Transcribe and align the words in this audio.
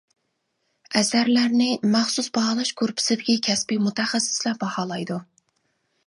ئەسەرلەرنى 0.99 1.67
مەخسۇس 1.95 2.29
باھالاش 2.37 2.71
گۇرۇپپىسىدىكى 2.81 3.35
كەسپى 3.47 3.77
مۇتەخەسسىسلەر 3.89 4.57
باھالايدۇ. 4.65 5.19